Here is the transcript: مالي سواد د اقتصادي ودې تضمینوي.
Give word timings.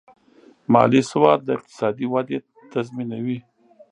مالي 0.73 1.01
سواد 1.11 1.39
د 1.43 1.49
اقتصادي 1.57 2.05
ودې 2.13 2.37
تضمینوي. 2.71 3.39